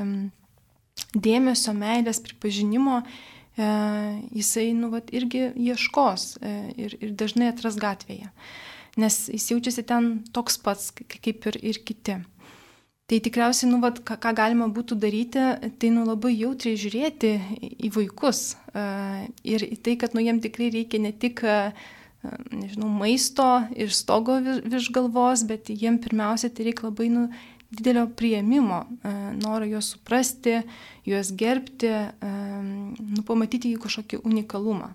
[1.14, 3.68] dėmesio, meilės, pripažinimo, e,
[4.40, 8.32] jisai nu, vat, irgi ieškos e, ir, ir dažnai atras gatvėje,
[8.98, 12.18] nes jis jaučiasi ten toks pats kaip ir, ir kiti.
[13.08, 15.44] Tai tikriausiai, nu, vat, ką, ką galima būtų daryti,
[15.80, 17.30] tai nu, labai jautriai žiūrėti
[17.86, 18.58] į vaikus.
[18.76, 21.72] Uh, ir į tai, kad nu, jiem tikrai reikia ne tik uh,
[22.50, 27.28] nežinau, maisto ir stogo virš galvos, bet jiem pirmiausia tai reikia labai nu,
[27.70, 30.62] didelio prieimimo, e, noro juos suprasti,
[31.06, 31.90] juos gerbti,
[32.24, 34.94] nu, pamatyti jų kažkokį unikalumą.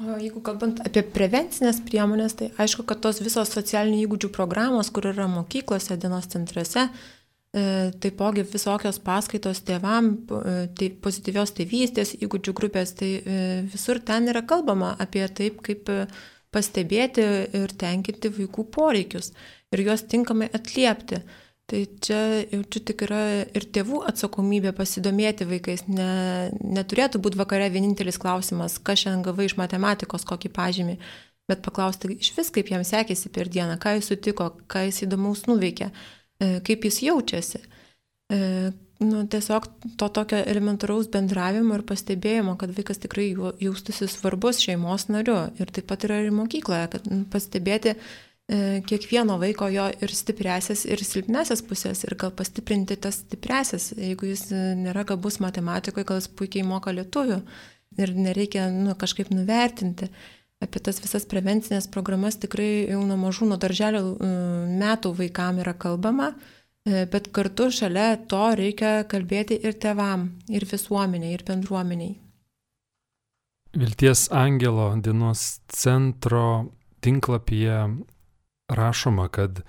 [0.00, 5.10] O jeigu kalbant apie prevencinės priemonės, tai aišku, kad tos visos socialinių įgūdžių programos, kur
[5.10, 10.14] yra mokyklose, dienos centruose, e, taipogi visokios paskaitos tėvam,
[10.78, 13.12] tai pozityvios tėvystės įgūdžių grupės, tai
[13.68, 15.92] visur ten yra kalbama apie taip, kaip
[16.52, 17.24] pastebėti
[17.56, 19.32] ir tenkinti vaikų poreikius
[19.72, 21.22] ir juos tinkamai atliepti.
[21.72, 22.18] Tai čia
[22.50, 25.86] jaučiu tik yra ir tėvų atsakomybė pasidomėti vaikais.
[25.88, 30.98] Ne, neturėtų būti vakare vienintelis klausimas, ką šiandien gavai iš matematikos, kokį pažymį,
[31.48, 35.46] bet paklausti iš vis, kaip jam sekėsi per dieną, ką jis sutiko, ką jis įdomaus
[35.48, 35.88] nuveikė,
[36.42, 38.42] e, kaip jis jaučiasi, e,
[39.06, 39.66] nu, tiesiog
[40.00, 43.30] to tokio elementaraus bendravimo ir pastebėjimo, kad vaikas tikrai
[43.62, 45.38] jaustųsi svarbus šeimos nariu.
[45.60, 47.98] Ir taip pat yra ir mokykloje, kad nu, pastebėti e,
[48.88, 53.92] kiekvieno vaiko jo ir stipresias, ir silpnesias pusės, ir gal pastiprinti tas stipresias.
[53.98, 57.42] Jeigu jis nėra gabus matematikoje, gal jis puikiai moka lietuvių
[58.00, 60.08] ir nereikia nu, kažkaip nuvertinti.
[60.62, 64.02] Apie tas visas prevencinės programas tikrai jau nuo mažų, nuo darželio
[64.78, 66.30] metų vaikam yra kalbama.
[66.82, 72.16] E, bet kartu šalia to reikia kalbėti ir tevam, ir visuomeniai, ir bendruomeniai.
[73.72, 77.78] Vilties angelo dienos centro tinklapyje
[78.68, 79.62] rašoma, kad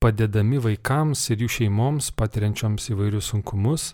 [0.00, 3.90] padedami vaikams ir jų šeimoms patiriančioms įvairius sunkumus,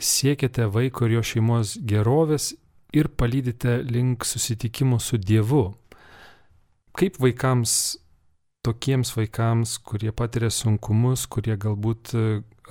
[0.00, 2.54] siekiate vaiko ir jo šeimos gerovės
[2.96, 5.68] ir palydite link susitikimo su Dievu.
[6.94, 7.98] Kaip vaikams
[8.64, 12.24] tokiems vaikams, kurie patiria sunkumus, kurie galbūt e,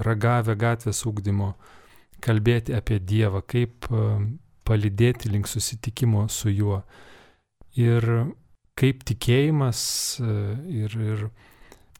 [0.06, 1.53] ragavę gatvės ūkdymo,
[2.23, 4.06] kalbėti apie Dievą, kaip e,
[4.65, 6.82] palydėti link susitikimo su juo.
[7.77, 8.08] Ir
[8.79, 9.82] kaip tikėjimas
[10.21, 10.38] e,
[10.84, 11.27] ir, ir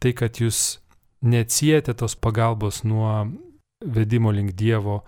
[0.02, 0.80] tai, kad jūs
[1.24, 3.12] neatsijate tos pagalbos nuo
[3.84, 5.02] vedimo link Dievo,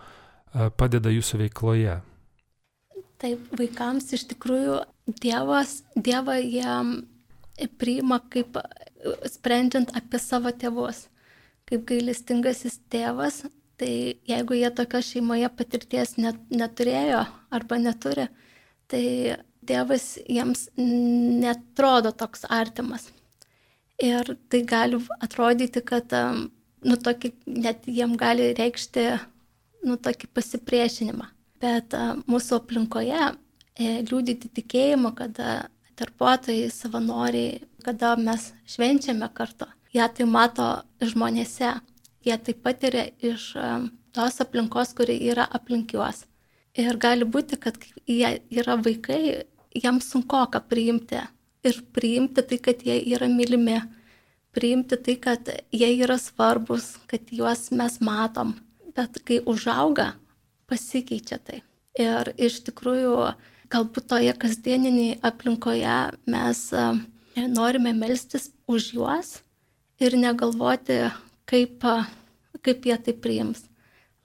[0.78, 1.98] padeda jūsų veikloje.
[3.20, 4.78] Taip, vaikams iš tikrųjų
[5.20, 6.94] Dievas, Dievą jam
[7.80, 8.58] priima kaip
[9.30, 11.06] sprendžiant apie savo tėvus,
[11.68, 13.44] kaip gailestingasis tėvas,
[13.80, 18.28] tai jeigu jie tokios šeimoje patirties net, neturėjo arba neturi,
[18.90, 19.04] tai
[19.66, 23.10] tėvas jiems netrodo toks artimas.
[24.02, 26.12] Ir tai gali atrodyti, kad,
[26.84, 29.06] nu, tokį, net jiem gali reikšti,
[29.88, 31.30] nu, tokį pasipriešinimą.
[31.64, 31.96] Bet
[32.28, 35.40] mūsų aplinkoje e, liūdyti tikėjimo, kad
[35.96, 39.68] darbuotojai, savanoriai, kada mes švenčiame kartu.
[39.94, 40.66] Jie tai mato
[41.00, 41.72] žmonėse,
[42.26, 43.52] jie tai patiria iš
[44.16, 46.24] tos aplinkos, kuri yra aplink juos.
[46.76, 51.22] Ir gali būti, kad jie yra vaikai, jiems sunku ką priimti.
[51.66, 53.78] Ir priimti tai, kad jie yra mylimi.
[54.56, 58.54] Priimti tai, kad jie yra svarbus, kad juos mes matom.
[58.96, 60.14] Bet kai užauga,
[60.68, 61.62] pasikeičia tai.
[61.96, 63.16] Ir iš tikrųjų
[63.72, 65.96] galbūt toje kasdieninėje aplinkoje
[66.30, 66.84] mes e,
[67.50, 69.32] norime melstis už juos
[70.02, 71.00] ir negalvoti,
[71.48, 73.64] kaip, e, kaip jie tai priims.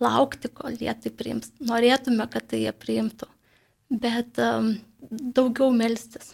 [0.02, 1.52] Laukti, kol jie tai priims.
[1.62, 3.28] Norėtume, kad tai jie priimtų,
[4.02, 4.72] bet um,
[5.10, 6.32] daugiau melstis.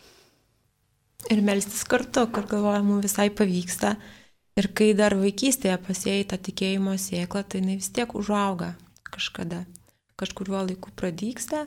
[1.33, 3.97] Ir melstis kartu, kur galvoja, mums visai pavyksta.
[4.57, 8.71] Ir kai dar vaikystėje pasėjai tą tikėjimo sėklą, tai jinai vis tiek užauga
[9.11, 9.65] kažkada.
[10.17, 11.65] Kažkuriuo laiku pradyksta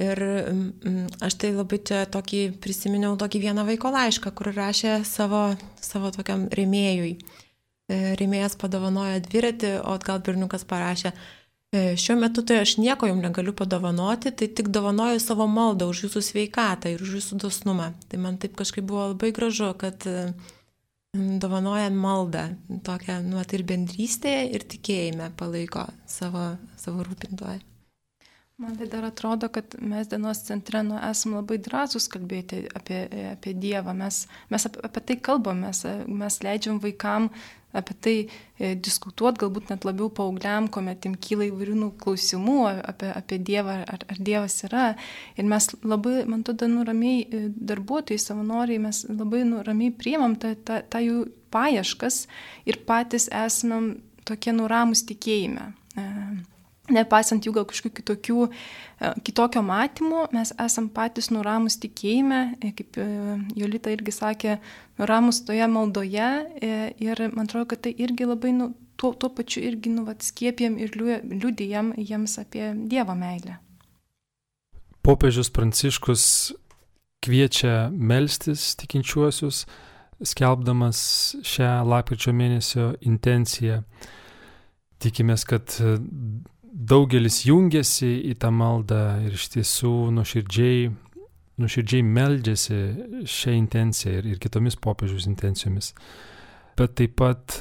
[0.00, 5.42] Ir mm, aš tai labai čia tokį prisiminiau tokį vieną vaiko laišką, kur rašė savo,
[5.76, 7.18] savo tokiam rėmėjui.
[7.90, 11.12] E, rėmėjas padovanojo dviratį, o gal berniukas parašė,
[11.74, 16.06] e, šiuo metu tai aš nieko jums negaliu padovanoti, tai tik dovanoju savo maldą už
[16.06, 17.90] jūsų sveikatą ir už jūsų dosnumą.
[18.08, 20.06] Tai man taip kažkaip buvo labai gražu, kad,
[21.14, 22.44] dovanoja maldą,
[22.86, 27.58] tokią, nu, ir bendrystėje, ir tikėjime palaiko savo, savo rūpintoją.
[28.60, 32.98] Man tai dar atrodo, kad mes dienos centre nu, esame labai drąsūs kalbėti apie,
[33.30, 33.94] apie Dievą.
[33.96, 37.30] Mes, mes apie, apie tai kalbam, mes, mes leidžiam vaikam
[37.72, 38.14] apie tai
[38.58, 42.58] e, diskutuoti, galbūt net labiau paaugliam, kuomet jiems kyla įvairių nu, klausimų
[42.92, 44.84] apie, apie Dievą, ar, ar Dievas yra.
[45.38, 47.42] Ir mes labai, man tada, nuramiai e,
[47.72, 52.24] darbuotojai, savanoriai, mes labai nuramiai priemam tą, tą, tą jų paieškas
[52.68, 53.96] ir patys esame
[54.28, 55.70] tokie nuramus tikėjime.
[55.96, 56.08] E,
[56.94, 62.98] nepaisant jų gal kažkokių kitokių, e, kitokio matymo, mes esam patys nuramus tikėjime, e, kaip
[63.00, 63.08] e,
[63.58, 64.58] Jolita irgi sakė,
[65.00, 66.30] nuramus toje maldoje
[67.00, 70.78] ir man atrodo, kad tai irgi labai, nu, tuo, tuo pačiu irgi, nu, vat, skiepėm
[70.82, 73.58] ir liūdėjom jiems apie Dievo meilę.
[75.00, 76.24] Popiežius Pranciškus
[77.24, 79.64] kviečia melstis tikinčiuosius,
[80.20, 81.00] skelbdamas
[81.46, 83.80] šią lapkričio mėnesio intenciją.
[85.00, 85.78] Tikimės, kad
[86.70, 90.90] daugelis jungiasi į tą maldą ir iš tiesų nuoširdžiai,
[91.60, 92.80] nuoširdžiai meldžiasi
[93.28, 95.92] šią intenciją ir, ir kitomis popiežiaus intencijomis.
[96.78, 97.58] Bet taip pat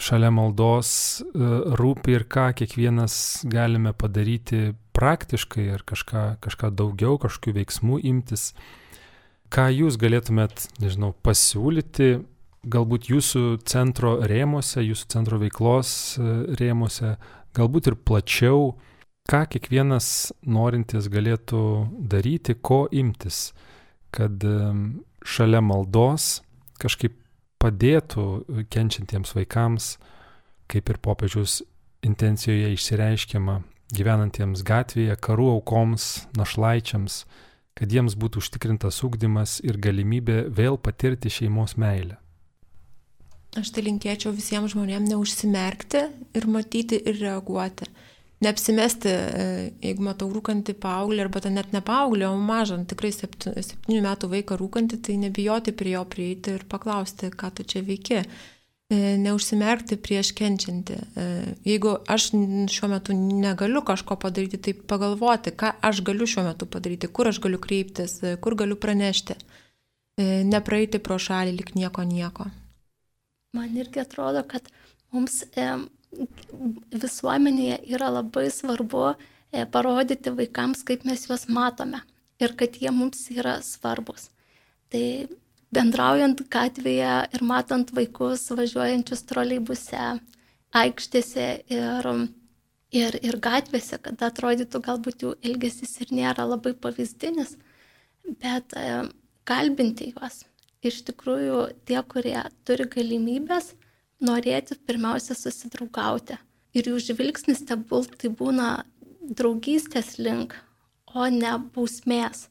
[0.00, 3.14] šalia maldos e, rūpi ir ką kiekvienas
[3.50, 8.50] galime padaryti praktiškai ar kažką, kažką daugiau, kažkokių veiksmų imtis.
[9.50, 12.20] Ką jūs galėtumėt, nežinau, pasiūlyti,
[12.70, 17.16] galbūt jūsų centro rėmose, jūsų centro veiklos e, rėmose,
[17.56, 18.74] galbūt ir plačiau,
[19.30, 21.62] ką kiekvienas norintis galėtų
[22.10, 23.50] daryti, ko imtis,
[24.14, 24.42] kad
[25.22, 26.40] šalia maldos
[26.80, 27.16] kažkaip
[27.60, 29.92] padėtų kenčiantiems vaikams,
[30.70, 31.60] kaip ir popiežiaus
[32.06, 33.60] intencijoje išsireiškiama,
[33.92, 36.08] gyvenantiems gatvėje, karų aukoms,
[36.38, 37.24] našlaičiams,
[37.76, 42.18] kad jiems būtų užtikrintas ūkdymas ir galimybė vėl patirti šeimos meilę.
[43.58, 46.04] Aš tai linkėčiau visiems žmonėms neužsimerkti
[46.38, 47.88] ir matyti ir reaguoti.
[48.40, 49.46] Neapsimesti, e,
[49.82, 54.56] jeigu matau rūkantį paauglį arba ten net ne paauglį, o mažą, tikrai septynių metų vaiką
[54.56, 58.22] rūkantį, tai nebijoti prie jo prieiti ir paklausti, ką tu čia veiki.
[58.22, 60.94] E, neužsimerkti prieš kenčiantį.
[60.94, 61.26] E,
[61.66, 62.30] jeigu aš
[62.70, 67.42] šiuo metu negaliu kažko padaryti, tai pagalvoti, ką aš galiu šiuo metu padaryti, kur aš
[67.42, 69.36] galiu kreiptis, kur galiu pranešti.
[70.20, 72.48] Nepraeiti pro šalį lik nieko nieko
[73.52, 74.68] man irgi atrodo, kad
[75.14, 75.66] mums e,
[76.94, 82.02] visuomenėje yra labai svarbu e, parodyti vaikams, kaip mes juos matome
[82.40, 84.28] ir kad jie mums yra svarbus.
[84.90, 85.04] Tai
[85.74, 90.04] bendraujant gatvėje ir matant vaikus važiuojančius troleibuse,
[90.80, 92.10] aikštėse ir,
[92.94, 97.56] ir, ir gatvėse, kad atrodytų galbūt jų elgesys ir nėra labai pavyzdinis,
[98.42, 98.86] bet e,
[99.50, 100.44] kalbinti juos,
[100.84, 103.74] iš tikrųjų tie, kurie turi galimybės
[104.24, 106.38] norėti pirmiausia susidraugauti.
[106.76, 108.84] Ir jų žvilgsnis tegul tai būna
[109.20, 110.54] draugystės link,
[111.14, 112.48] o ne bausmės.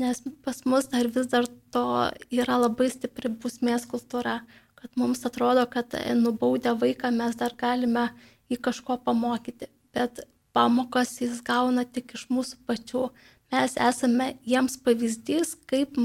[0.00, 1.84] Nes pas mus dar vis dar to
[2.32, 4.40] yra labai stipri bausmės kultūra,
[4.80, 8.08] kad mums atrodo, kad nubaudę vaiką mes dar galime
[8.50, 10.24] jį kažko pamokyti, bet
[10.56, 13.04] pamokas jis gauna tik iš mūsų pačių.
[13.52, 15.98] Mes esame jiems pavyzdys, kaip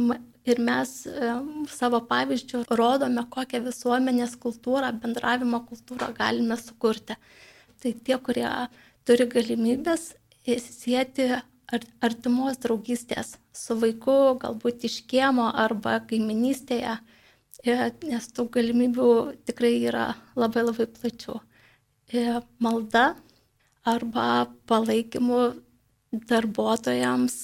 [0.46, 0.92] ir mes
[1.74, 7.18] savo pavyzdžių rodome, kokią visuomenės kultūrą, bendravimo kultūrą galime sukurti.
[7.82, 8.48] Tai tie, kurie
[9.06, 10.14] turi galimybės
[10.46, 11.32] sieti
[12.06, 16.98] artimos draugystės su vaiku, galbūt iš kiemo arba kaiminystėje,
[18.06, 19.10] nes tų galimybių
[19.48, 21.40] tikrai yra labai labai plačių.
[22.62, 23.16] Malda
[23.86, 25.42] arba palaikymu
[26.30, 27.38] darbuotojams,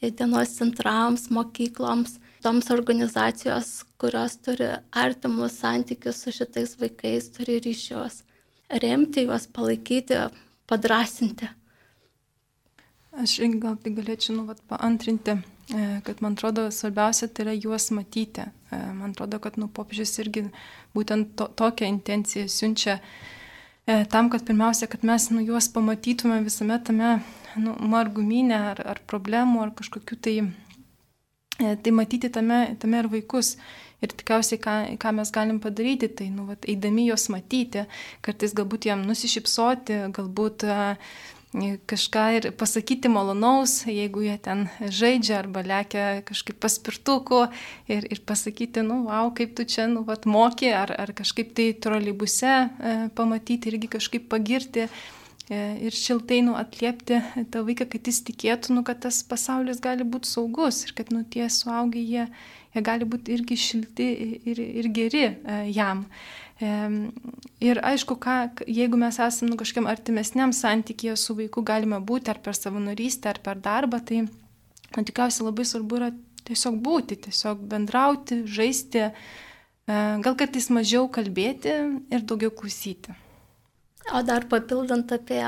[0.00, 8.22] dienos centrams, mokykloms toms organizacijos, kurios turi artimus santykius su šitais vaikais, turi ryšius.
[8.82, 10.18] Remti juos, palaikyti,
[10.68, 11.48] padrasinti.
[13.18, 15.38] Aš gal tai galėčiau nu, vat, paantrinti,
[15.72, 18.44] e, kad man atrodo svarbiausia tai yra juos matyti.
[18.44, 20.44] E, man atrodo, kad nu, popiežius irgi
[20.94, 26.78] būtent to, tokią intenciją siunčia e, tam, kad pirmiausia, kad mes nu, juos pamatytume visame
[26.84, 27.16] tame
[27.56, 30.36] nu, margumynė ar, ar problemų ar kažkokiu tai
[31.58, 33.56] tai matyti tame, tame ir vaikus.
[33.98, 37.82] Ir tikriausiai, ką, ką mes galim padaryti, tai, nu, vat, eidami juos matyti,
[38.22, 41.16] kartais galbūt jam nusišypsoti, galbūt uh,
[41.88, 47.48] kažką ir pasakyti malonaus, jeigu jie ten žaidžia arba lekia kažkaip paspirtuku
[47.88, 51.72] ir, ir pasakyti, nu, wow, kaip tu čia, nu, vat, moki, ar, ar kažkaip tai
[51.72, 54.86] trolibuse uh, pamatyti irgi kažkaip pagirti
[55.54, 57.20] ir šiltai nu, atliepti
[57.52, 61.22] tą vaiką, kad jis tikėtų, nu, kad tas pasaulis gali būti saugus ir kad nu,
[61.24, 62.26] tie suaugę jie,
[62.74, 64.08] jie gali būti irgi šilti
[64.50, 66.04] ir, ir geri e, jam.
[66.58, 72.40] Ir aišku, ką, jeigu mes esame nu, kažkiam artimesniam santykėje su vaiku, galime būti ar
[72.42, 74.24] per savanorystę, ar per darbą, tai
[74.96, 76.10] man tikriausiai labai svarbu yra
[76.48, 81.78] tiesiog būti, tiesiog bendrauti, žaisti, e, gal kartais mažiau kalbėti
[82.10, 83.14] ir daugiau klausyti.
[84.16, 85.42] O dar papildant apie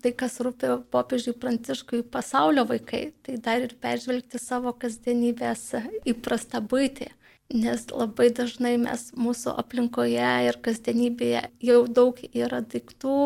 [0.00, 5.66] tai, kas rūpi popiežiui Pranciškui pasaulio vaikai, tai dar ir peržvelgti savo kasdienybės
[6.08, 7.10] įprastą būtį
[7.54, 13.16] nes labai dažnai mes mūsų aplinkoje ir kasdienybėje jau daug yra daiktų,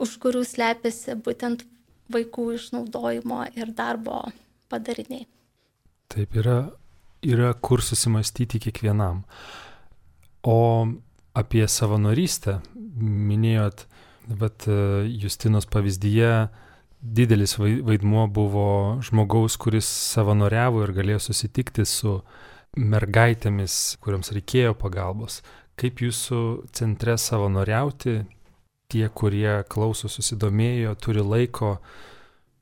[0.00, 1.66] už kurių slepiasi būtent
[2.12, 4.24] vaikų išnaudojimo ir darbo
[4.72, 5.26] padariniai.
[6.12, 6.58] Taip yra,
[7.24, 9.24] yra kur susimastyti kiekvienam.
[10.44, 10.88] O
[11.36, 12.60] apie savanorystę
[12.94, 13.86] minėjot,
[14.28, 14.66] bet
[15.08, 16.30] Justinos pavyzdyje
[17.04, 18.68] didelis vaidmuo buvo
[19.04, 22.16] žmogaus, kuris savanoriavo ir galėjo susitikti su
[22.80, 25.42] mergaitėmis, kuriams reikėjo pagalbos.
[25.78, 26.40] Kaip jūsų
[26.74, 28.22] centre savanoriauti,
[28.90, 31.76] tie, kurie klauso susidomėjo, turi laiko,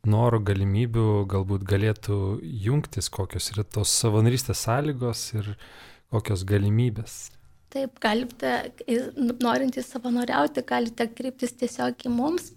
[0.08, 5.54] noro, galimybių, galbūt galėtų jungtis, kokios yra tos savanorystės sąlygos ir
[6.12, 7.20] kokios galimybės.
[7.72, 8.50] Taip, galite,
[9.40, 12.52] norintys savanoriauti, galite kreiptis tiesiog į mums,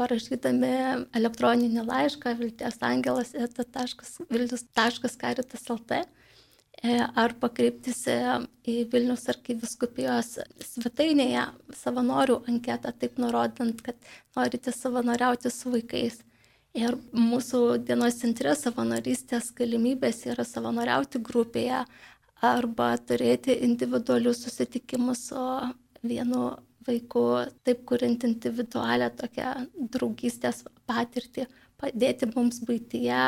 [0.00, 0.72] parašydami
[1.20, 5.92] elektroninį laišką vilties angelas eta.vilnius.karitas.lt
[6.84, 8.02] E, arba kreiptis
[8.68, 10.34] į Vilnius arkiviskupijos
[10.68, 11.46] svetainėje
[11.78, 13.96] savanorių anketą, taip nurodant, kad
[14.36, 16.18] norite savanoriauti su vaikais.
[16.74, 21.84] Ir mūsų dienos centre savanorystės galimybės yra savanoriauti grupėje
[22.42, 25.46] arba turėti individualius susitikimus su
[26.04, 26.50] vienu
[26.84, 27.24] vaiku,
[27.64, 29.54] taip kuriant individualią tokią
[29.94, 31.46] draugystės patirtį,
[31.80, 33.22] padėti mums būtyje,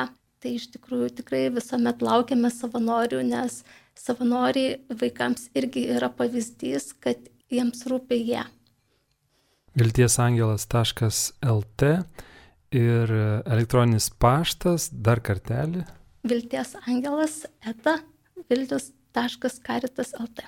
[0.46, 3.64] Tai iš tikrųjų tikrai visuomet laukiame savanorių, nes
[3.98, 7.16] savanoriai vaikams irgi yra pavyzdys, kad
[7.50, 8.44] jiems rūpi jie.
[9.76, 11.82] Viltiesangelas.lt
[12.76, 15.82] ir elektroninis paštas dar kartelį.
[16.30, 17.98] Viltiesangelas eta
[18.50, 20.44] vilnius.karitas.lt.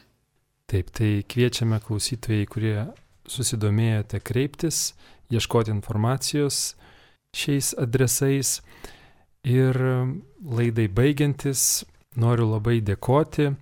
[0.69, 2.77] Taip, tai kviečiame klausytojai, kurie
[3.29, 4.93] susidomėjote kreiptis,
[5.33, 6.75] ieškoti informacijos
[7.37, 8.59] šiais adresais.
[9.49, 9.77] Ir
[10.45, 11.85] laidai baigiantis
[12.19, 13.53] noriu labai dėkoti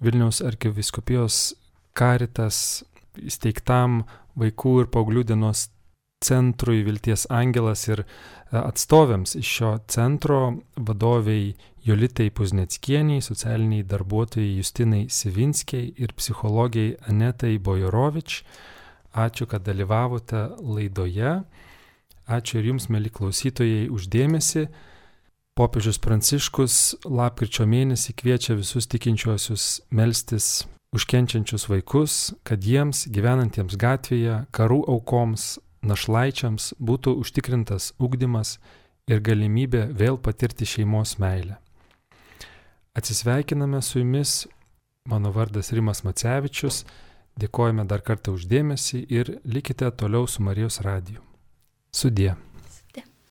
[0.00, 1.54] Vilniaus arkiviskupijos
[1.96, 2.82] karitas
[3.20, 4.02] įsteigtam
[4.40, 5.68] vaikų ir paauglių dienos
[6.20, 8.06] centrui Vilties Angelas ir e,
[8.60, 10.40] atstovėms iš šio centro
[10.76, 11.54] vadoviai
[11.84, 18.42] Jolitai Puzneckieniai, socialiniai darbuotojai Justinai Sivinskiai ir psichologiai Anetai Bojorovič.
[19.16, 21.40] Ačiū, kad dalyvavote laidoje.
[22.28, 24.68] Ačiū ir jums, mėly klausytojai, uždėmesi.
[25.58, 26.76] Popiežius Pranciškus
[27.08, 30.60] lapkričio mėnesį kviečia visus tikinčiuosius melstis
[30.94, 38.58] už kenčiančius vaikus, kad jiems gyvenantiems gatvėje, karų aukoms, našlaičiams būtų užtikrintas ugdymas
[39.10, 41.58] ir galimybė vėl patirti šeimos meilę.
[42.94, 44.46] Atsisveikiname su jumis,
[45.08, 46.84] mano vardas Rimas Macevičius,
[47.40, 51.22] dėkojame dar kartą uždėmesį ir likite toliau su Marijos radiju.
[51.92, 52.34] Sudie.